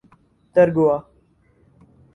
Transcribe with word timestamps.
Dargwa 0.53 1.05